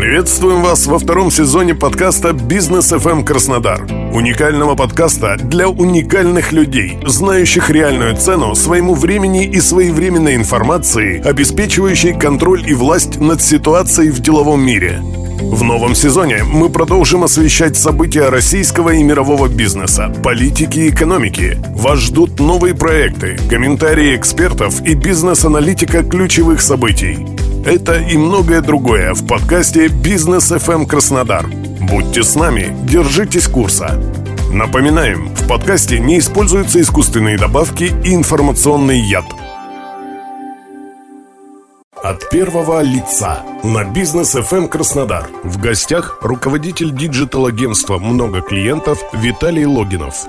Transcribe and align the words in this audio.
Приветствуем 0.00 0.62
вас 0.62 0.86
во 0.86 0.98
втором 0.98 1.30
сезоне 1.30 1.74
подкаста 1.74 2.32
«Бизнес 2.32 2.90
FM 2.90 3.22
Краснодар». 3.22 3.82
Уникального 4.14 4.74
подкаста 4.74 5.36
для 5.36 5.68
уникальных 5.68 6.52
людей, 6.52 6.98
знающих 7.04 7.68
реальную 7.68 8.16
цену 8.16 8.54
своему 8.54 8.94
времени 8.94 9.44
и 9.44 9.60
своевременной 9.60 10.36
информации, 10.36 11.20
обеспечивающей 11.22 12.18
контроль 12.18 12.66
и 12.66 12.72
власть 12.72 13.20
над 13.20 13.42
ситуацией 13.42 14.08
в 14.08 14.20
деловом 14.20 14.64
мире. 14.64 15.02
В 15.02 15.62
новом 15.64 15.94
сезоне 15.94 16.44
мы 16.44 16.70
продолжим 16.70 17.22
освещать 17.24 17.76
события 17.76 18.30
российского 18.30 18.94
и 18.94 19.02
мирового 19.02 19.48
бизнеса, 19.48 20.10
политики 20.24 20.78
и 20.78 20.88
экономики. 20.88 21.58
Вас 21.74 21.98
ждут 21.98 22.40
новые 22.40 22.74
проекты, 22.74 23.38
комментарии 23.50 24.16
экспертов 24.16 24.80
и 24.80 24.94
бизнес-аналитика 24.94 26.02
ключевых 26.02 26.62
событий. 26.62 27.18
Это 27.64 28.00
и 28.00 28.16
многое 28.16 28.62
другое 28.62 29.12
в 29.12 29.26
подкасте 29.26 29.88
«Бизнес 29.88 30.50
FM 30.50 30.86
Краснодар». 30.86 31.46
Будьте 31.46 32.22
с 32.22 32.34
нами, 32.34 32.74
держитесь 32.84 33.48
курса. 33.48 34.00
Напоминаем, 34.50 35.28
в 35.34 35.46
подкасте 35.46 35.98
не 35.98 36.20
используются 36.20 36.80
искусственные 36.80 37.36
добавки 37.36 37.92
и 38.02 38.14
информационный 38.14 38.98
яд. 38.98 39.26
От 42.02 42.30
первого 42.30 42.80
лица 42.80 43.44
на 43.62 43.84
бизнес 43.84 44.34
FM 44.34 44.68
Краснодар. 44.68 45.28
В 45.44 45.60
гостях 45.60 46.18
руководитель 46.22 46.96
digital-агентства 46.96 47.98
«Много 47.98 48.40
клиентов» 48.40 49.04
Виталий 49.12 49.66
Логинов. 49.66 50.26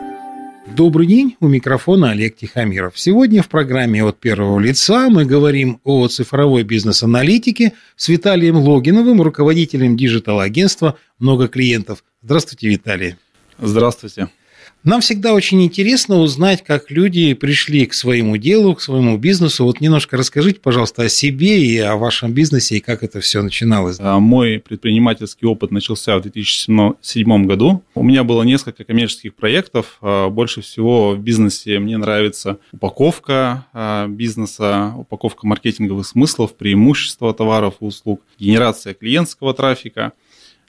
Добрый 0.67 1.07
день, 1.07 1.35
у 1.39 1.47
микрофона 1.47 2.11
Олег 2.11 2.37
Тихомиров. 2.37 2.97
Сегодня 2.97 3.41
в 3.41 3.49
программе 3.49 4.03
«От 4.03 4.19
первого 4.19 4.59
лица» 4.59 5.09
мы 5.09 5.25
говорим 5.25 5.81
о 5.83 6.07
цифровой 6.07 6.63
бизнес-аналитике 6.63 7.73
с 7.95 8.07
Виталием 8.07 8.57
Логиновым, 8.57 9.21
руководителем 9.21 9.97
digital-агентства 9.97 10.97
«Много 11.17 11.47
клиентов». 11.47 12.03
Здравствуйте, 12.21 12.69
Виталий. 12.69 13.15
Здравствуйте. 13.59 14.29
Нам 14.83 15.01
всегда 15.01 15.33
очень 15.33 15.61
интересно 15.63 16.17
узнать, 16.17 16.63
как 16.63 16.89
люди 16.89 17.35
пришли 17.35 17.85
к 17.85 17.93
своему 17.93 18.37
делу, 18.37 18.73
к 18.73 18.81
своему 18.81 19.17
бизнесу. 19.17 19.63
Вот 19.63 19.79
немножко 19.79 20.17
расскажите, 20.17 20.59
пожалуйста, 20.59 21.03
о 21.03 21.09
себе 21.09 21.63
и 21.63 21.77
о 21.77 21.97
вашем 21.97 22.33
бизнесе, 22.33 22.77
и 22.77 22.79
как 22.79 23.03
это 23.03 23.21
все 23.21 23.43
начиналось. 23.43 23.97
А, 23.99 24.19
мой 24.19 24.59
предпринимательский 24.59 25.47
опыт 25.47 25.69
начался 25.69 26.17
в 26.17 26.23
2007 26.23 27.45
году. 27.45 27.83
У 27.93 28.03
меня 28.03 28.23
было 28.23 28.41
несколько 28.41 28.83
коммерческих 28.83 29.35
проектов. 29.35 29.97
А, 30.01 30.29
больше 30.29 30.61
всего 30.61 31.11
в 31.11 31.19
бизнесе 31.19 31.77
мне 31.77 31.97
нравится 31.97 32.57
упаковка 32.71 33.67
а, 33.73 34.07
бизнеса, 34.07 34.93
упаковка 34.97 35.45
маркетинговых 35.45 36.07
смыслов, 36.07 36.55
преимущества 36.55 37.33
товаров 37.35 37.75
и 37.81 37.85
услуг, 37.85 38.21
генерация 38.39 38.95
клиентского 38.95 39.53
трафика– 39.53 40.13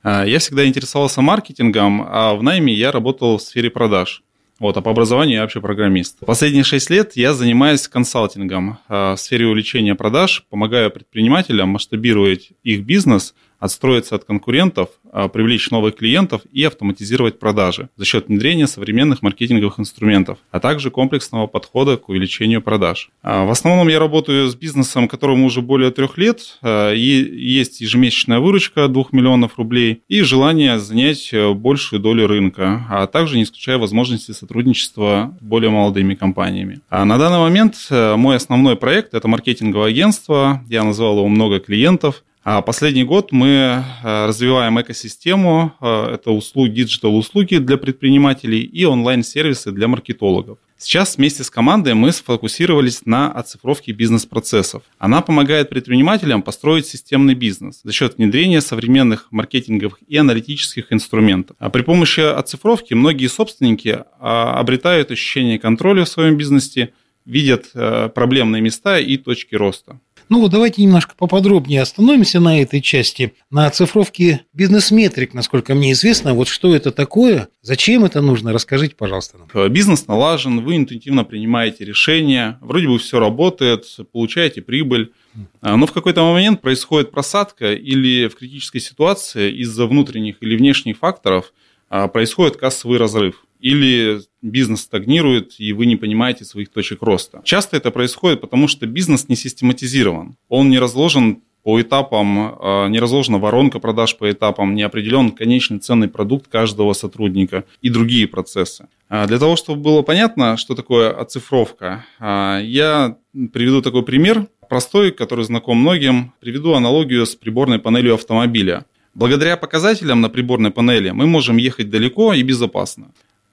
я 0.05 0.39
всегда 0.39 0.67
интересовался 0.67 1.23
маркетингом, 1.23 2.05
а 2.09 2.35
в 2.35 2.43
найме 2.43 2.73
я 2.73 2.93
работал 2.93 3.39
в 3.39 3.43
сфере 3.43 3.71
продаж. 3.71 4.23
Вот, 4.59 4.77
а 4.77 4.81
по 4.81 4.91
образованию 4.93 5.37
я 5.37 5.43
вообще 5.43 5.61
программист. 5.61 6.19
Последние 6.25 6.63
шесть 6.63 6.89
лет 6.89 7.17
я 7.17 7.35
занимаюсь 7.35 7.89
консалтингом 7.89 8.79
а, 8.87 9.17
в 9.17 9.21
сфере 9.21 9.47
увеличения 9.47 9.97
продаж, 9.97 10.47
помогаю 10.51 10.91
предпринимателям 10.91 11.71
масштабировать 11.71 12.51
их 12.63 12.85
бизнес– 12.85 13.35
отстроиться 13.63 14.17
от 14.17 14.25
конкурентов, 14.25 14.89
а, 15.13 15.29
привлечь 15.29 15.71
новых 15.71 15.95
клиентов 15.95 16.43
и 16.51 16.65
автоматизировать 16.65 17.39
продажи 17.39 17.91
за 17.97 18.05
счет 18.05 18.27
внедрения 18.27 18.67
современных 18.67 19.23
маркетинговых 19.23 19.79
инструментов, 19.79 20.39
а 20.51 20.59
также 20.59 20.91
комплексного 20.91 21.47
подхода 21.47 21.97
к 21.97 22.09
увеличению 22.09 22.61
продаж. 22.61 23.11
А, 23.23 23.45
в 23.45 23.51
основном 23.53 23.87
я 23.87 24.01
работаю 24.01 24.49
с 24.49 24.57
бизнесом, 24.57 25.07
которому 25.07 25.47
уже 25.47 25.63
более 25.63 25.93
трех 25.93 26.19
лет, 26.19 26.59
а, 26.61 26.93
и 26.93 27.01
есть 27.01 27.81
ежемесячная 27.81 28.41
выручка 28.41 28.89
2 28.89 29.05
миллионов 29.13 29.59
рублей 29.59 30.03
и 30.09 30.23
желание 30.23 30.81
занять 30.81 31.33
э, 31.33 31.53
большую 31.53 32.01
долю 32.01 32.27
рынка, 32.27 32.85
а 32.91 33.07
также 33.07 33.37
не 33.37 33.45
исключая 33.45 33.79
возможности 33.79 34.33
сотрудничества 34.33 35.37
с 35.41 35.45
более 35.45 35.71
молодыми 35.71 36.17
компаниями. 36.17 36.81
А 36.91 37.05
на 37.05 37.17
данный 37.17 37.39
момент 37.39 37.77
э, 37.91 38.17
мой 38.17 38.35
основной 38.35 38.75
проект– 38.75 39.13
это 39.15 39.29
маркетинговое 39.29 39.91
агентство, 39.91 40.65
я 40.69 40.83
назвал 40.83 41.19
его 41.19 41.29
«Много 41.29 41.61
клиентов», 41.61 42.25
последний 42.63 43.05
год 43.05 43.31
мы 43.31 43.47
э, 43.49 44.27
развиваем 44.27 44.81
экосистему, 44.81 45.73
э, 45.81 46.15
это 46.15 46.33
услуги, 46.33 46.83
диджитал-услуги 46.83 47.59
для 47.59 47.77
предпринимателей 47.77 48.63
и 48.63 48.85
онлайн-сервисы 48.85 49.71
для 49.71 49.87
маркетологов. 49.87 50.59
Сейчас 50.77 51.17
вместе 51.17 51.45
с 51.45 51.51
командой 51.51 51.95
мы 51.95 52.11
сфокусировались 52.11 53.07
на 53.07 53.31
оцифровке 53.31 53.93
бизнес-процессов. 53.93 54.83
Она 54.99 55.21
помогает 55.21 55.69
предпринимателям 55.69 56.43
построить 56.43 56.87
системный 56.87 57.35
бизнес 57.35 57.81
за 57.85 57.93
счет 57.93 58.19
внедрения 58.19 58.61
современных 58.61 59.29
маркетинговых 59.31 60.01
и 60.09 60.17
аналитических 60.17 60.93
инструментов. 60.93 61.55
А 61.61 61.71
при 61.71 61.83
помощи 61.83 62.19
оцифровки 62.19 62.95
многие 62.95 63.29
собственники 63.29 64.01
а, 64.19 64.59
обретают 64.59 65.13
ощущение 65.13 65.61
контроля 65.61 66.05
в 66.05 66.09
своем 66.09 66.37
бизнесе, 66.37 66.93
видят 67.25 67.67
э, 67.75 68.09
проблемные 68.13 68.61
места 68.61 68.99
и 68.99 69.17
точки 69.17 69.55
роста. 69.55 70.01
Ну 70.33 70.41
вот 70.41 70.51
давайте 70.51 70.81
немножко 70.81 71.15
поподробнее 71.15 71.83
остановимся 71.83 72.41
на 72.41 72.63
этой 72.63 72.81
части, 72.81 73.35
на 73.51 73.67
оцифровке 73.67 74.47
бизнес-метрик, 74.55 75.35
насколько 75.35 75.75
мне 75.75 75.93
известно. 75.93 76.33
Вот 76.33 76.49
что 76.49 76.75
это 76.75 76.91
такое, 76.91 77.49
зачем 77.61 78.07
это 78.07 78.23
нужно, 78.23 78.51
расскажите, 78.55 78.97
пожалуйста. 78.97 79.37
Нам. 79.37 79.71
Бизнес 79.71 80.07
налажен, 80.07 80.61
вы 80.65 80.77
интуитивно 80.77 81.25
принимаете 81.25 81.85
решения, 81.85 82.57
вроде 82.63 82.89
бы 82.89 82.99
все 82.99 83.21
работает, 83.21 83.85
получаете 84.11 84.63
прибыль, 84.63 85.13
а, 85.61 85.77
но 85.77 85.87
в 85.87 85.93
какой-то 85.93 86.23
момент 86.23 86.63
происходит 86.63 87.11
просадка 87.11 87.75
или 87.75 88.27
в 88.29 88.35
критической 88.35 88.81
ситуации 88.81 89.53
из-за 89.61 89.87
внутренних 89.87 90.37
или 90.41 90.57
внешних 90.57 90.97
факторов 90.97 91.53
а, 91.91 92.09
происходит 92.09 92.57
кассовый 92.57 92.99
разрыв 92.99 93.45
или 93.63 94.21
бизнес 94.43 94.83
стагнирует, 94.83 95.55
и 95.59 95.73
вы 95.73 95.87
не 95.87 95.97
понимаете 95.97 96.45
своих 96.45 96.69
точек 96.69 97.03
роста. 97.03 97.41
Часто 97.45 97.77
это 97.77 97.91
происходит, 97.91 98.41
потому 98.41 98.69
что 98.69 98.87
бизнес 98.87 99.29
не 99.29 99.37
систематизирован. 99.37 100.37
Он 100.49 100.69
не 100.69 100.79
разложен 100.79 101.43
по 101.63 101.81
этапам, 101.81 102.57
а, 102.61 102.89
не 102.89 102.99
разложена 102.99 103.39
воронка 103.39 103.79
продаж 103.79 104.17
по 104.19 104.29
этапам, 104.31 104.75
не 104.75 104.83
определен 104.83 105.31
конечный 105.31 105.79
ценный 105.79 106.09
продукт 106.09 106.49
каждого 106.49 106.93
сотрудника 106.93 107.65
и 107.81 107.89
другие 107.89 108.27
процессы. 108.27 108.89
А, 109.09 109.27
для 109.27 109.39
того, 109.39 109.55
чтобы 109.55 109.81
было 109.81 110.03
понятно, 110.03 110.57
что 110.57 110.75
такое 110.75 111.11
оцифровка, 111.11 112.05
а, 112.19 112.61
я 112.61 113.17
приведу 113.53 113.81
такой 113.81 114.03
пример, 114.03 114.49
простой, 114.69 115.13
который 115.13 115.45
знаком 115.45 115.79
многим. 115.79 116.33
Приведу 116.41 116.73
аналогию 116.73 117.27
с 117.27 117.37
приборной 117.37 117.79
панелью 117.79 118.15
автомобиля. 118.15 118.85
Благодаря 119.15 119.57
показателям 119.57 120.21
на 120.21 120.31
приборной 120.31 120.71
панели 120.71 121.11
мы 121.11 121.27
можем 121.27 121.59
ехать 121.59 121.91
далеко 121.91 122.33
и 122.33 122.43
безопасно. 122.43 123.13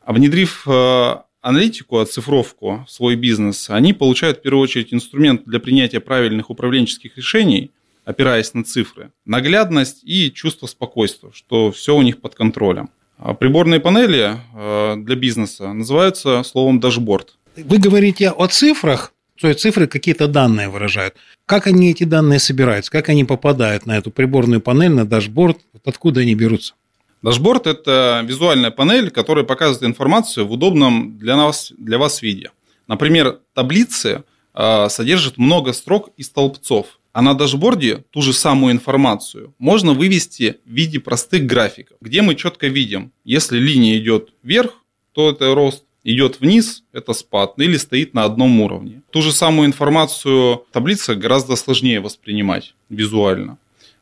А 0.10 0.14
внедрив 0.14 0.64
э, 0.68 1.16
аналитику, 1.42 2.00
оцифровку 2.00 2.84
в 2.88 2.92
свой 2.92 3.16
бизнес, 3.16 3.70
они 3.70 3.94
получают 3.94 4.40
в 4.40 4.42
первую 4.42 4.64
очередь 4.64 4.92
инструмент 4.92 5.44
для 5.46 5.60
принятия 5.60 6.00
правильных 6.00 6.50
управленческих 6.50 7.16
решений, 7.16 7.70
опираясь 8.06 8.56
на 8.56 8.64
цифры, 8.64 9.12
наглядность 9.26 10.02
и 10.04 10.32
чувство 10.32 10.66
спокойствия, 10.66 11.30
что 11.32 11.72
все 11.72 11.96
у 11.96 12.02
них 12.02 12.22
под 12.22 12.34
контролем. 12.34 12.90
А 13.20 13.36
приборные 13.36 13.80
панели 13.80 14.36
э, 14.56 14.96
для 14.98 15.16
бизнеса 15.16 15.74
называются 15.74 16.42
словом 16.42 16.80
дашборд. 16.80 17.38
Вы 17.56 17.78
говорите 17.78 18.32
о 18.32 18.48
цифрах, 18.48 19.14
то 19.40 19.48
есть 19.48 19.60
цифры 19.60 19.86
какие-то 19.86 20.28
данные 20.28 20.70
выражают. 20.70 21.18
Как 21.46 21.68
они 21.68 21.92
эти 21.92 22.04
данные 22.04 22.40
собираются, 22.40 22.92
как 22.92 23.10
они 23.10 23.26
попадают 23.26 23.86
на 23.86 23.96
эту 23.96 24.10
приборную 24.10 24.60
панель, 24.60 24.90
на 24.90 25.06
дашборд, 25.06 25.60
откуда 25.86 26.22
они 26.22 26.34
берутся? 26.34 26.74
Дашборд– 27.22 27.68
это 27.68 28.24
визуальная 28.26 28.72
панель, 28.72 29.12
которая 29.12 29.44
показывает 29.44 29.84
информацию 29.84 30.48
в 30.48 30.52
удобном 30.52 31.18
для, 31.18 31.36
нас, 31.36 31.74
для 31.78 31.98
вас 31.98 32.22
виде. 32.22 32.52
Например, 32.88 33.40
таблицы 33.54 34.24
э, 34.54 34.90
содержат 34.90 35.38
много 35.38 35.74
строк 35.74 36.10
и 36.16 36.24
столбцов, 36.24 37.00
а 37.12 37.22
на 37.22 37.34
дашборде 37.34 38.04
ту 38.12 38.22
же 38.22 38.34
самую 38.34 38.72
информацию 38.72 39.54
можно 39.60 39.94
вывести 39.94 40.58
в 40.66 40.72
виде 40.72 41.00
простых 41.00 41.46
графиков, 41.46 41.98
где 42.00 42.22
мы 42.22 42.36
четко 42.36 42.68
видим, 42.68 43.12
если 43.26 43.58
линия 43.58 43.98
идет 43.98 44.30
вверх, 44.42 44.74
то 45.12 45.30
это 45.30 45.54
рост, 45.54 45.84
идет 46.04 46.40
вниз, 46.40 46.84
это 46.94 47.12
спад, 47.14 47.54
или 47.58 47.76
стоит 47.76 48.14
на 48.14 48.24
одном 48.24 48.62
уровне. 48.62 49.02
Ту 49.12 49.22
же 49.22 49.34
самую 49.34 49.68
информацию 49.68 50.64
таблица 50.72 51.16
гораздо 51.16 51.58
сложнее 51.58 52.00
воспринимать 52.00 52.74
визуально. 52.90 53.58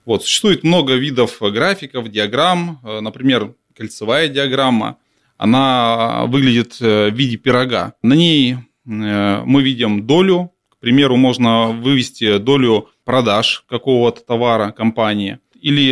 Вот, 0.08 0.24
существует 0.24 0.64
много 0.64 0.94
видов 0.94 1.40
графиков, 1.42 2.10
диаграмм, 2.10 2.80
э, 2.82 3.02
например, 3.02 3.54
кольцевая 3.76 4.30
диаграмма. 4.30 5.00
Она 5.38 6.24
выглядит 6.28 6.78
э, 6.80 7.10
в 7.10 7.14
виде 7.14 7.36
пирога. 7.36 7.94
На 8.02 8.14
ней 8.14 8.54
э, 8.54 8.58
мы 8.86 9.62
видим 9.62 10.08
долю. 10.08 10.54
К 10.70 10.78
примеру, 10.80 11.18
можно 11.18 11.72
вывести 11.72 12.38
долю 12.38 12.88
продаж 13.04 13.66
какого-то 13.68 14.22
товара 14.22 14.72
компании 14.72 15.40
или 15.60 15.92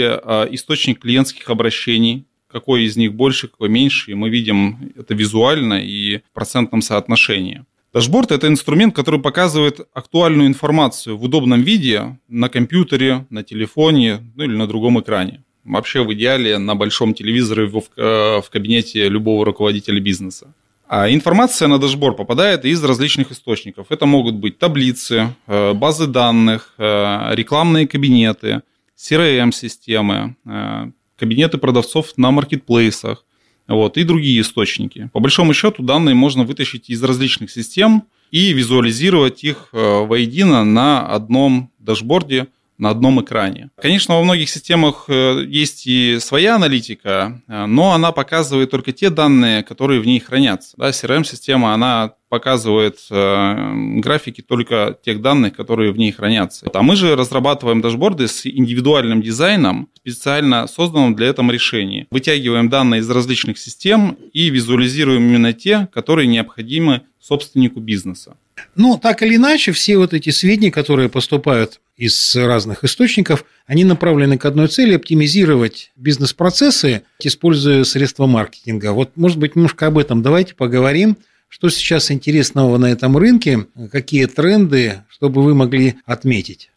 источник 0.53 0.99
клиентских 1.01 1.49
обращений, 1.49 2.25
какой 2.47 2.83
из 2.83 2.95
них 2.95 3.13
больше, 3.13 3.49
какой 3.49 3.67
меньше, 3.67 4.11
и 4.11 4.13
мы 4.13 4.29
видим 4.29 4.93
это 4.95 5.13
визуально 5.13 5.83
и 5.83 6.19
в 6.19 6.31
процентном 6.33 6.81
соотношении. 6.81 7.65
Дашборд– 7.95 8.31
это 8.33 8.49
инструмент, 8.49 8.93
который 8.93 9.21
показывает 9.21 9.87
актуальную 9.93 10.49
информацию 10.49 11.17
в 11.17 11.23
удобном 11.23 11.61
виде 11.61 12.19
на 12.27 12.49
компьютере, 12.49 13.25
на 13.29 13.41
телефоне 13.41 14.19
ну 14.35 14.43
или 14.43 14.53
на 14.53 14.67
другом 14.67 14.99
экране. 14.99 15.45
вообще 15.63 16.03
в 16.03 16.13
идеале 16.13 16.57
на 16.57 16.75
большом 16.75 17.13
телевизоре 17.13 17.67
в, 17.67 17.81
в 17.95 18.49
кабинете 18.51 19.07
любого 19.07 19.45
руководителя 19.45 20.01
бизнеса. 20.01 20.53
А 20.89 21.09
информация 21.09 21.69
на 21.69 21.79
дашборд 21.79 22.17
попадает 22.17 22.65
из 22.65 22.83
различных 22.83 23.31
источников. 23.31 23.85
Это 23.89 24.05
могут 24.05 24.35
быть 24.35 24.59
таблицы, 24.59 25.33
э, 25.47 25.73
базы 25.73 26.07
данных, 26.07 26.73
э, 26.77 27.33
рекламные 27.33 27.87
кабинеты, 27.87 28.61
CRM-системы, 28.97 30.35
э, 30.45 30.91
кабинеты 31.17 31.57
продавцов 31.57 32.17
на 32.17 32.31
маркетплейсах 32.31 33.23
вот, 33.67 33.97
и 33.97 34.03
другие 34.03 34.41
источники. 34.41 35.09
По 35.13 35.19
большому 35.19 35.53
счету 35.53 35.83
данные 35.83 36.15
можно 36.15 36.43
вытащить 36.43 36.89
из 36.89 37.03
различных 37.03 37.49
систем 37.51 38.03
и 38.31 38.53
визуализировать 38.53 39.43
их 39.43 39.69
воедино 39.71 40.63
на 40.63 41.05
одном 41.07 41.71
дашборде 41.79 42.47
на 42.77 42.89
одном 42.89 43.21
экране. 43.21 43.69
Конечно, 43.81 44.15
во 44.15 44.23
многих 44.23 44.49
системах 44.49 45.05
э, 45.07 45.45
есть 45.47 45.87
и 45.87 46.17
своя 46.19 46.55
аналитика, 46.55 47.41
э, 47.47 47.65
но 47.65 47.93
она 47.93 48.11
показывает 48.11 48.71
только 48.71 48.91
те 48.91 49.09
данные, 49.09 49.63
которые 49.63 50.01
в 50.01 50.05
ней 50.05 50.19
хранятся. 50.19 50.75
Да, 50.77 50.89
CRM-система, 50.89 51.73
она 51.73 52.13
показывает 52.29 52.99
э, 53.09 53.99
графики 54.01 54.41
только 54.41 54.97
тех 55.03 55.21
данных, 55.21 55.55
которые 55.55 55.91
в 55.91 55.97
ней 55.97 56.11
хранятся. 56.11 56.69
А 56.73 56.81
мы 56.81 56.95
же 56.95 57.15
разрабатываем 57.15 57.81
дашборды 57.81 58.27
с 58.27 58.45
индивидуальным 58.45 59.21
дизайном, 59.21 59.87
специально 59.93 60.67
созданным 60.67 61.15
для 61.15 61.27
этого 61.27 61.51
решения. 61.51 62.07
Вытягиваем 62.11 62.69
данные 62.69 63.01
из 63.01 63.09
различных 63.09 63.57
систем 63.57 64.17
и 64.33 64.49
визуализируем 64.49 65.21
именно 65.21 65.53
те, 65.53 65.87
которые 65.93 66.27
необходимы 66.27 67.03
собственнику 67.19 67.79
бизнеса. 67.79 68.37
Ну, 68.75 68.97
так 68.97 69.21
или 69.21 69.35
иначе, 69.35 69.71
все 69.71 69.97
вот 69.97 70.13
эти 70.13 70.29
сведения, 70.29 70.71
которые 70.71 71.09
поступают 71.09 71.79
из 71.97 72.35
разных 72.35 72.83
источников, 72.83 73.45
они 73.67 73.83
направлены 73.83 74.37
к 74.37 74.45
одной 74.45 74.67
цели– 74.67 74.93
оптимизировать 74.95 75.91
бизнес-процессы, 75.95 77.03
используя 77.19 77.83
средства 77.83 78.25
маркетинга. 78.25 78.91
Вот, 78.91 79.11
может 79.15 79.37
быть, 79.37 79.55
немножко 79.55 79.87
об 79.87 79.97
этом 79.97 80.21
давайте 80.21 80.55
поговорим. 80.55 81.17
Что 81.47 81.69
сейчас 81.69 82.11
интересного 82.11 82.77
на 82.77 82.87
этом 82.87 83.17
рынке, 83.17 83.67
какие 83.91 84.25
тренды, 84.25 85.03
чтобы 85.09 85.41
вы 85.43 85.55
могли 85.55 85.95
отметить? 86.05 86.69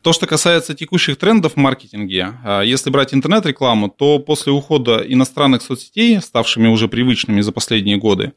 То, 0.00 0.12
что 0.12 0.26
касается 0.26 0.74
текущих 0.74 1.16
трендов 1.16 1.52
в 1.52 1.56
маркетинге, 1.56 2.34
а, 2.44 2.62
если 2.62 2.90
брать 2.90 3.14
интернет-рекламу, 3.14 3.88
то 3.88 4.18
после 4.18 4.52
ухода 4.52 4.96
иностранных 5.06 5.62
соцсетей, 5.62 6.20
ставшими 6.20 6.66
уже 6.66 6.88
привычными 6.88 7.40
за 7.40 7.52
последние 7.52 7.98
годы, 7.98 8.32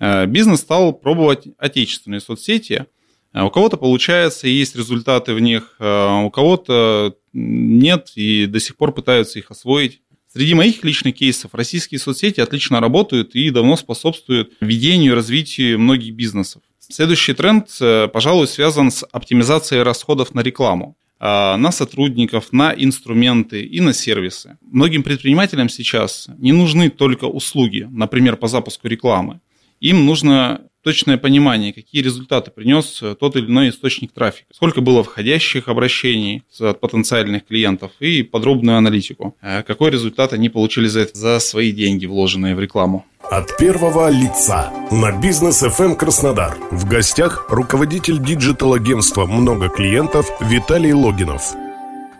бизнес 0.00 0.60
стал 0.60 0.92
пробовать 0.92 1.48
отечественные 1.58 2.20
соцсети– 2.20 2.86
а 3.32 3.46
у 3.46 3.50
кого-то 3.50 3.76
получается, 3.76 4.48
есть 4.48 4.74
результаты 4.74 5.34
в 5.34 5.40
них, 5.40 5.76
а 5.78 6.22
у 6.22 6.30
кого-то 6.30 7.14
нет, 7.32 8.12
и 8.16 8.46
до 8.46 8.58
сих 8.58 8.76
пор 8.76 8.92
пытаются 8.92 9.38
их 9.38 9.50
освоить. 9.50 10.00
Среди 10.32 10.54
моих 10.54 10.84
личных 10.84 11.16
кейсов 11.16 11.54
российские 11.54 11.98
соцсети 11.98 12.40
отлично 12.40 12.80
работают 12.80 13.34
и 13.34 13.50
давно 13.50 13.76
способствуют 13.76 14.52
ведению 14.60 15.12
и 15.12 15.14
развитию 15.14 15.78
многих 15.78 16.14
бизнесов. 16.14 16.62
Следующий 16.78 17.34
тренд, 17.34 17.68
э, 17.80 18.08
пожалуй, 18.12 18.48
связан 18.48 18.90
с 18.90 19.04
оптимизацией 19.12 19.82
расходов 19.82 20.34
на 20.34 20.40
рекламу 20.40 20.96
на 21.22 21.70
сотрудников, 21.70 22.50
на 22.50 22.72
инструменты 22.74 23.62
и 23.62 23.82
на 23.82 23.92
сервисы. 23.92 24.56
Многим 24.62 25.02
предпринимателям 25.02 25.68
сейчас 25.68 26.30
не 26.38 26.52
нужны 26.52 26.88
только 26.88 27.26
услуги, 27.26 27.86
например, 27.90 28.36
по 28.36 28.48
запуску 28.48 28.88
рекламы. 28.88 29.40
Им 29.80 30.04
нужно 30.04 30.60
точное 30.82 31.16
понимание, 31.16 31.72
какие 31.72 32.02
результаты 32.02 32.50
принес 32.50 33.00
э, 33.02 33.14
тот 33.18 33.36
или 33.36 33.46
иной 33.46 33.70
источник 33.70 34.12
трафика, 34.12 34.46
сколько 34.52 34.82
было 34.82 35.02
входящих 35.02 35.68
обращений 35.68 36.42
от 36.58 36.80
потенциальных 36.80 37.46
клиентов 37.46 37.92
и 37.98 38.22
подробную 38.22 38.76
аналитику, 38.76 39.36
э, 39.40 39.62
какой 39.62 39.90
результат 39.90 40.34
они 40.34 40.50
получили 40.50 40.86
за, 40.86 41.00
это, 41.00 41.18
за 41.18 41.40
свои 41.40 41.72
деньги, 41.72 42.04
вложенные 42.04 42.54
в 42.54 42.60
рекламу. 42.60 43.06
От 43.22 43.56
первого 43.56 44.10
лица 44.10 44.70
на 44.90 45.18
бизнес 45.18 45.62
FM 45.62 45.84
эм 45.84 45.96
Краснодар. 45.96 46.58
В 46.70 46.86
гостях 46.86 47.46
руководитель 47.48 48.18
digital-агентства 48.18 49.24
«Много 49.24 49.68
клиентов» 49.68 50.26
Виталий 50.40 50.92
Логинов. 50.92 51.54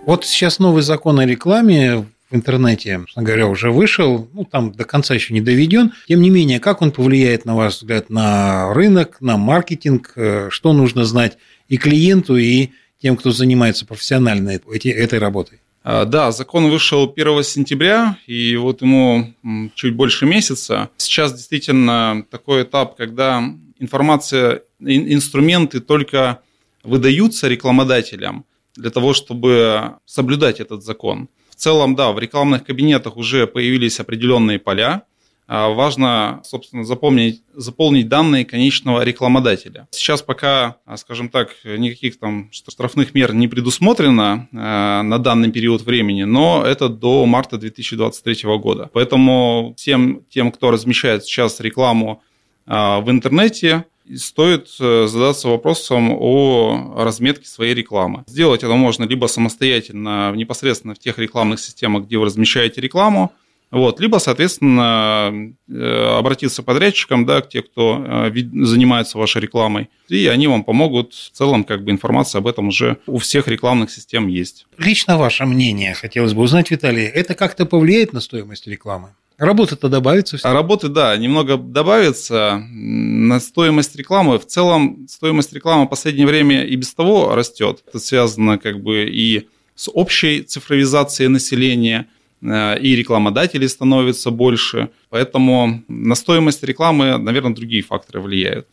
Вот 0.07 0.25
сейчас 0.25 0.59
новый 0.59 0.83
закон 0.83 1.19
о 1.19 1.27
рекламе 1.27 2.07
в 2.31 2.37
интернете, 2.37 3.05
говоря, 3.17 3.47
уже 3.47 3.71
вышел, 3.71 4.29
ну, 4.32 4.44
там 4.44 4.73
до 4.73 4.85
конца 4.85 5.15
еще 5.15 5.35
не 5.35 5.41
доведен. 5.41 5.93
Тем 6.06 6.21
не 6.23 6.31
менее, 6.31 6.61
как 6.61 6.81
он 6.81 6.93
повлияет, 6.93 7.44
на 7.44 7.56
ваш 7.56 7.77
взгляд, 7.77 8.09
на 8.09 8.73
рынок, 8.73 9.21
на 9.21 9.37
маркетинг, 9.37 10.12
э, 10.17 10.49
что 10.50 10.73
нужно 10.73 11.05
знать 11.05 11.38
и 11.69 11.77
клиенту, 11.77 12.37
и 12.37 12.71
тем, 13.00 13.17
кто 13.17 13.31
занимается 13.32 13.87
профессионально 13.87 14.50
этой 14.50 15.19
работой? 15.19 15.61
А, 15.82 16.05
да, 16.05 16.31
закон 16.31 16.71
вышел 16.71 17.12
1 17.15 17.43
сентября, 17.43 18.19
и 18.27 18.56
вот 18.56 18.83
ему 18.83 19.33
чуть 19.75 19.94
больше 19.94 20.26
месяца. 20.26 20.91
Сейчас 20.99 21.33
действительно 21.33 22.25
такой 22.31 22.62
этап, 22.62 22.97
когда 22.97 23.43
информация, 23.79 24.62
инструменты 24.79 25.81
только 25.81 26.41
выдаются 26.85 27.49
рекламодателям 27.49 28.44
для 28.76 28.91
того, 28.91 29.15
чтобы 29.15 29.94
соблюдать 30.05 30.61
этот 30.61 30.85
закон 30.85 31.29
целом, 31.61 31.95
да, 31.95 32.12
в 32.12 32.19
рекламных 32.19 32.65
кабинетах 32.65 33.17
уже 33.17 33.47
появились 33.47 34.01
определенные 34.01 34.59
поля. 34.59 35.05
А, 35.53 35.69
важно, 35.69 36.41
собственно, 36.45 36.85
запомнить, 36.85 37.43
заполнить 37.55 38.09
данные 38.09 38.45
конечного 38.45 39.03
рекламодателя. 39.03 39.89
Сейчас 39.91 40.23
пока, 40.23 40.77
а, 40.87 40.97
скажем 40.97 41.29
так, 41.29 41.51
никаких 41.65 42.21
там 42.21 42.51
штрафных 42.53 43.15
мер 43.15 43.35
не 43.35 43.49
предусмотрено 43.49 44.49
а, 44.53 45.03
на 45.03 45.19
данный 45.19 45.51
период 45.51 45.83
времени, 45.83 46.23
но 46.23 46.65
это 46.65 46.89
до 46.89 47.27
марта 47.27 47.59
2023 47.59 48.57
года. 48.59 48.91
Поэтому 48.93 49.75
всем 49.77 50.25
тем, 50.31 50.53
кто 50.53 50.71
размещает 50.71 51.25
сейчас 51.25 51.61
рекламу 51.61 52.23
в 52.67 53.05
интернете, 53.09 53.87
стоит 54.17 54.69
э, 54.81 55.07
задаться 55.07 55.49
вопросом 55.49 56.11
о 56.12 56.95
разметке 56.97 57.47
своей 57.47 57.75
рекламы. 57.75 58.25
Сделать 58.27 58.62
это 58.62 58.75
можно 58.75 59.05
либо 59.05 59.27
самостоятельно, 59.27 60.33
непосредственно 60.35 60.95
в 60.95 60.99
тех 60.99 61.19
рекламных 61.19 61.61
системах, 61.61 62.05
где 62.05 62.19
вы 62.19 62.27
размещаете 62.27 62.81
рекламу, 62.81 63.33
вот, 63.71 64.01
либо, 64.01 64.19
соответственно, 64.19 65.53
э, 65.69 66.17
обратиться 66.19 66.62
подрядчикам, 66.65 67.25
да, 67.25 67.41
к 67.41 67.49
тем, 67.49 67.62
кто 67.62 68.05
э, 68.05 68.33
занимается 68.65 69.17
вашей 69.17 69.41
рекламой, 69.41 69.91
и 70.09 70.27
они 70.27 70.49
вам 70.49 70.65
помогут. 70.65 71.15
В 71.15 71.31
целом, 71.31 71.62
как 71.62 71.85
бы 71.85 71.93
информация 71.93 72.41
об 72.41 72.49
этом 72.49 72.69
уже 72.69 72.99
у 73.07 73.19
всех 73.19 73.47
рекламных 73.47 73.93
систем 73.93 74.27
есть. 74.27 74.67
Лично 74.77 75.19
ваше 75.19 75.47
мнение 75.47 75.95
хотелось 75.95 76.35
бы 76.35 76.43
узнать, 76.43 76.71
Виталий, 76.71 77.05
это 77.05 77.35
как-то 77.35 77.65
повлияет 77.65 78.12
на 78.12 78.21
стоимость 78.21 78.67
рекламы? 78.67 79.14
Работа-то 79.40 79.88
добавится 79.88 80.37
все. 80.37 80.47
А 80.47 80.52
работы, 80.52 80.88
да, 80.88 81.16
немного 81.16 81.56
добавится 81.56 82.62
на 82.70 83.40
стоимость 83.40 83.97
рекламы. 83.97 84.38
В 84.38 84.44
целом, 84.44 85.06
стоимость 85.09 85.54
рекламы 85.54 85.87
в 85.87 85.88
последнее 85.88 86.26
время 86.26 86.62
и 86.62 86.76
без 86.76 86.92
того 86.92 87.35
растет. 87.35 87.82
Это 87.88 87.99
связано 88.00 88.59
как 88.59 88.82
бы 88.82 89.09
и 89.11 89.49
с 89.75 89.90
общей 89.90 90.42
цифровизацией 90.42 91.28
населения, 91.28 92.06
э, 92.42 92.78
и 92.80 92.94
рекламодателей 92.94 93.66
становится 93.66 94.30
больше. 94.30 94.90
Поэтому 95.09 95.85
на 95.88 96.14
стоимость 96.16 96.62
рекламы, 96.62 97.16
наверное, 97.16 97.54
другие 97.54 97.82
факторы 97.82 98.20
влияют. 98.20 98.66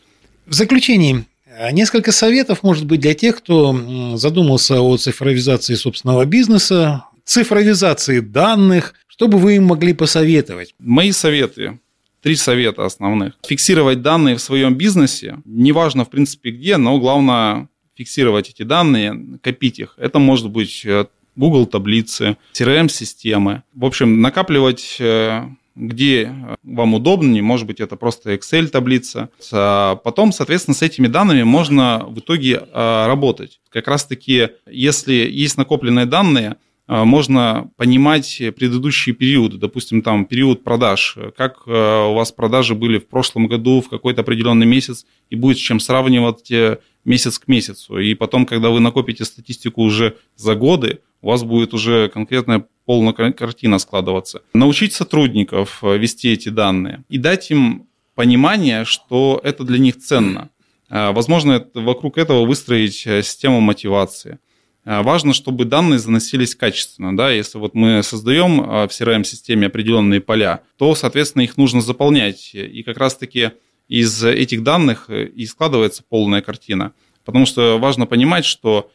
В 0.45 0.53
заключении, 0.53 1.25
Несколько 1.71 2.11
советов, 2.11 2.61
может 2.61 2.85
быть, 2.85 2.99
для 2.99 3.15
тех, 3.15 3.37
кто 3.37 4.15
задумался 4.15 4.79
о 4.79 4.95
цифровизации 4.97 5.73
собственного 5.73 6.25
бизнеса, 6.25 7.05
цифровизации 7.25 8.19
данных, 8.19 8.93
что 9.17 9.27
бы 9.27 9.39
вы 9.39 9.55
им 9.55 9.65
могли 9.65 9.93
посоветовать? 9.93 10.75
Мои 10.79 11.11
советы 11.11 11.79
Три 12.21 12.35
совета 12.35 12.85
основных. 12.85 13.33
Фиксировать 13.47 14.01
данные 14.01 14.35
в 14.35 14.41
своем 14.41 14.75
бизнесе, 14.75 15.37
неважно, 15.45 16.03
в 16.03 16.09
принципе, 16.09 16.49
где, 16.49 16.77
но 16.77 16.99
главное 16.99 17.69
фиксировать 17.95 18.49
эти 18.49 18.63
данные, 18.63 19.39
копить 19.41 19.79
их. 19.79 19.95
Это 19.97 20.19
может 20.19 20.49
быть 20.49 20.83
э, 20.83 21.05
Google 21.35 21.67
таблицы, 21.67 22.37
CRM-системы. 22.53 23.63
В 23.73 23.85
общем, 23.85 24.21
накапливать 24.21 24.97
э, 24.99 25.43
где 25.77 26.33
вам 26.63 26.95
удобнее, 26.95 27.43
может 27.43 27.67
быть, 27.67 27.79
это 27.79 27.95
просто 27.95 28.33
Excel 28.33 28.67
таблица. 28.67 29.29
А 29.51 29.95
потом, 29.95 30.31
соответственно, 30.31 30.75
с 30.75 30.81
этими 30.81 31.07
данными 31.07 31.43
можно 31.43 32.05
в 32.07 32.19
итоге 32.19 32.55
э, 32.55 33.05
работать. 33.07 33.59
Как 33.69 33.87
раз-таки, 33.87 34.49
если 34.69 35.13
есть 35.13 35.57
накопленные 35.57 36.05
данные, 36.05 36.57
можно 36.87 37.69
понимать 37.75 38.41
предыдущие 38.55 39.13
периоды, 39.13 39.57
допустим, 39.57 40.01
там 40.01 40.25
период 40.25 40.63
продаж, 40.63 41.17
как 41.35 41.63
э, 41.65 41.71
у 42.09 42.13
вас 42.13 42.31
продажи 42.31 42.75
были 42.75 42.97
в 42.97 43.07
прошлом 43.07 43.47
году 43.47 43.81
в 43.81 43.89
какой-то 43.89 44.21
определенный 44.21 44.65
месяц, 44.65 45.05
и 45.29 45.35
будет 45.35 45.57
с 45.57 45.61
чем 45.61 45.81
сравнивать 45.81 46.49
э, 46.49 46.79
месяц 47.03 47.39
к 47.39 47.49
месяцу. 47.49 47.99
И 47.99 48.13
потом, 48.13 48.45
когда 48.45 48.69
вы 48.69 48.79
накопите 48.79 49.25
статистику 49.25 49.81
уже 49.81 50.15
за 50.37 50.55
годы, 50.55 50.99
у 51.21 51.27
вас 51.27 51.43
будет 51.43 51.73
уже 51.73 52.07
конкретная 52.07 52.65
полная 52.85 53.13
картина 53.13 53.79
складываться. 53.79 54.41
Научить 54.53 54.93
сотрудников 54.93 55.83
э, 55.83 55.97
вести 55.97 56.29
эти 56.31 56.47
данные 56.47 57.03
и 57.09 57.17
дать 57.17 57.51
им 57.51 57.87
понимание, 58.15 58.85
что 58.85 59.41
это 59.43 59.65
для 59.65 59.77
них 59.77 59.97
ценно. 59.97 60.49
Возможно, 60.89 61.67
вокруг 61.73 62.17
этого 62.17 62.45
выстроить 62.45 62.95
систему 62.95 63.59
мотивации. 63.59 64.39
Важно, 64.87 65.33
чтобы 65.33 65.65
данные 65.65 65.99
заносились 65.99 66.55
качественно. 66.55 67.15
Да? 67.15 67.29
Если 67.29 67.57
вот 67.57 67.75
мы 67.75 68.01
создаем 68.03 68.61
в 68.61 68.87
CRM-системе 68.87 69.67
определенные 69.67 70.21
поля, 70.21 70.61
то, 70.77 70.95
соответственно, 70.95 71.43
их 71.43 71.57
нужно 71.57 71.81
заполнять. 71.81 72.55
И 72.55 72.83
как 72.83 72.97
раз-таки 72.97 73.51
из 73.89 74.23
этих 74.23 74.63
данных 74.63 75.09
и 75.09 75.45
складывается 75.45 76.03
полная 76.07 76.41
картина. 76.41 76.93
Потому 77.25 77.45
что 77.45 77.77
важно 77.77 78.05
понимать, 78.05 78.45
что 78.45 78.89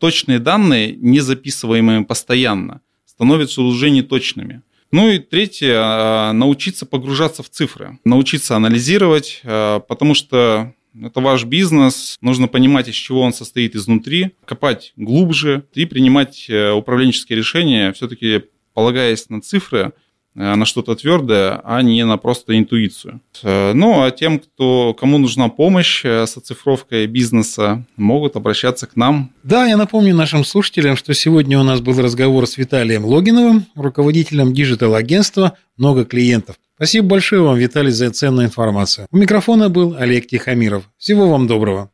точные 0.00 0.40
данные, 0.40 0.92
не 0.96 1.20
записываемые 1.20 2.04
постоянно, 2.04 2.80
становятся 3.06 3.62
уже 3.62 3.90
неточными. 3.90 4.62
Ну 4.90 5.10
и 5.10 5.18
третье, 5.18 6.32
научиться 6.32 6.86
погружаться 6.86 7.42
в 7.42 7.50
цифры, 7.50 7.98
научиться 8.04 8.56
анализировать, 8.56 9.42
потому 9.42 10.14
что 10.14 10.72
это 11.02 11.20
ваш 11.20 11.44
бизнес, 11.44 12.16
нужно 12.20 12.48
понимать, 12.48 12.88
из 12.88 12.94
чего 12.94 13.22
он 13.22 13.32
состоит 13.32 13.74
изнутри, 13.74 14.32
копать 14.44 14.92
глубже 14.96 15.64
и 15.74 15.84
принимать 15.84 16.46
э, 16.48 16.70
управленческие 16.70 17.38
решения, 17.38 17.92
все-таки 17.92 18.44
полагаясь 18.74 19.28
на 19.28 19.40
цифры, 19.40 19.92
Э, 20.38 20.54
на 20.54 20.64
что-то 20.66 20.94
твердое, 20.94 21.60
а 21.64 21.82
не 21.82 22.04
на 22.04 22.16
просто 22.16 22.56
интуицию. 22.56 23.20
Э, 23.42 23.72
ну, 23.72 24.04
а 24.04 24.10
тем, 24.12 24.38
кто, 24.38 24.94
кому 24.94 25.18
нужна 25.18 25.48
помощь 25.48 26.04
с 26.04 26.36
оцифровкой 26.36 27.06
бизнеса, 27.06 27.84
могут 27.96 28.36
обращаться 28.36 28.86
к 28.86 28.94
нам. 28.94 29.32
Да, 29.42 29.66
я 29.66 29.76
напомню 29.76 30.14
нашим 30.14 30.44
слушателям, 30.44 30.96
что 30.96 31.12
сегодня 31.12 31.58
у 31.58 31.64
нас 31.64 31.80
был 31.80 32.00
разговор 32.00 32.46
с 32.46 32.56
Виталием 32.56 33.04
Логиновым, 33.04 33.66
руководителем 33.74 34.54
digital-агентства 34.54 35.58
«Много 35.76 36.04
клиентов». 36.04 36.56
Спасибо 36.78 37.08
большое 37.08 37.42
вам, 37.42 37.56
Виталий, 37.56 37.90
за 37.90 38.08
ценную 38.10 38.46
информацию. 38.46 39.08
У 39.10 39.16
микрофона 39.16 39.68
был 39.68 39.96
Олег 39.98 40.28
Тихомиров. 40.28 40.84
Всего 40.96 41.28
вам 41.28 41.48
доброго. 41.48 41.90